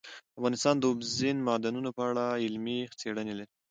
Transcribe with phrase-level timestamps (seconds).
[0.39, 3.49] افغانستان د اوبزین معدنونه په اړه علمي څېړنې لري.